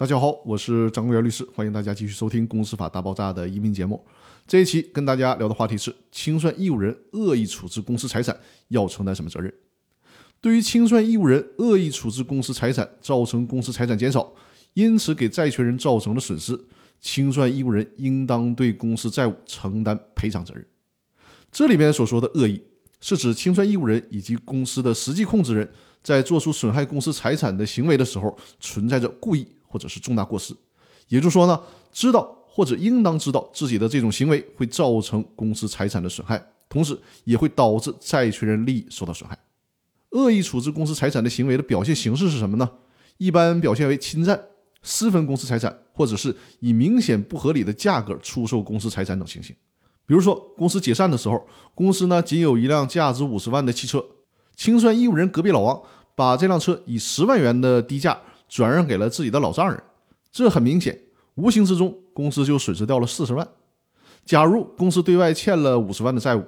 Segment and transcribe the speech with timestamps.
[0.00, 4.02] 大家好，我是张国元律师，欢迎大家继续收听《公司法大爆炸》的音频节目。
[4.46, 8.34] 这一期跟大家聊的话题是：清算义务人恶意处置公司财产
[8.68, 9.52] 要承担什么责任？
[10.40, 14.32] 对于清算义务人恶意处置公司财产，造成公司财产减少，
[14.72, 16.58] 因此给债权人造成的损失，
[16.98, 20.66] 清算义务人应当对公司债务承担赔偿责任。
[21.52, 22.62] 这里面所说的恶意，
[23.02, 25.70] 是指清算义务人以及公司的实际控制人
[26.02, 29.46] 在做出损害公司财产的行为的时候，存在着故意。
[29.70, 30.52] 或者是重大过失，
[31.06, 31.58] 也就是说呢，
[31.92, 39.38] 知道或者应当知道自己的这种行为会造成公司财产的损害，同时也会导致债权人利益受到损害。
[40.10, 42.68] 恶意处置公司财产的行为的表现形式是什么呢？
[43.18, 44.40] 一般表现为侵占、
[44.82, 49.54] 私分公司财产，或者是以明显不合理的价格出售公司财产等情形。
[50.06, 54.04] 比如说，公司解散的时候，公司呢仅有一辆价值五十万的汽车，
[54.56, 55.80] 清算义务人隔壁老王
[56.16, 58.20] 把这辆车以十万元的低价。
[58.50, 59.80] 转让给了自己的老丈人，
[60.32, 61.00] 这很明显，
[61.36, 63.46] 无形之中公司就损失掉了四十万。
[64.26, 66.44] 假如公司对外欠了五十万的债务，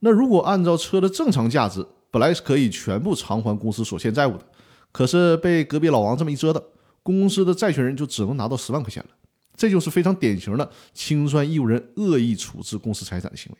[0.00, 4.44] 那如果按照车的正常价值，本来是可以全部偿还公司所欠债务的，
[4.90, 6.62] 可是被隔壁老王这么一折腾，
[7.02, 9.10] 公司的债权人就只能拿到十万块钱了。
[9.54, 13.58] 这就是非常典型的清算义务人恶意处置公司财产的行为。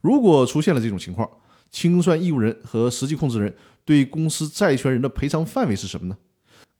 [0.00, 1.30] 如果出现了这种情况，
[1.70, 3.54] 清算义务人和实际控制人
[3.84, 6.16] 对公司债权人的赔偿范围是什么呢？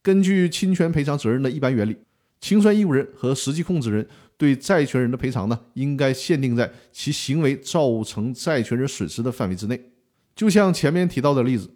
[0.07, 1.97] 根据侵权赔偿责任的一般原理，
[2.41, 9.91] 清算义务人和实际控制人对债权人的赔偿呢，应该限定在其行为造成债权人损失的范围之内。
[10.37, 11.69] 就像前面提到的例子，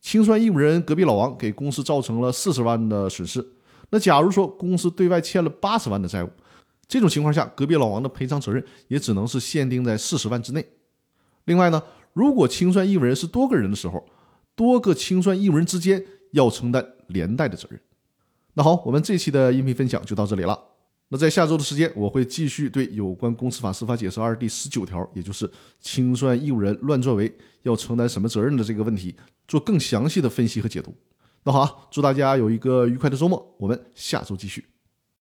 [0.00, 3.46] 清算义务人隔壁老王给公司造成了四十万的损失，
[3.90, 6.30] 那假如说公司对外欠了八十万的债务，
[6.88, 10.64] 这种情况下，隔壁老王的赔偿责任也只能是限定在四十万之内。
[11.44, 11.82] 另外呢，
[12.14, 14.08] 如果清算义务人是多个人的时候，
[14.54, 16.02] 多个清算义务人之间。
[16.34, 17.80] 要承担连带的责任。
[18.52, 20.58] 那好，我们这期的音频分享就到这里了。
[21.08, 29.14] 那在下周的时间，我会继续对有关《公司法司法解释二》第十九条，也就是清算义务人乱作为要承担什么责任的这个问题，
[29.46, 30.94] 做更详细的分析和解读。
[31.44, 34.64] 那好，祝大家有一个愉快的周末，我们下周继续。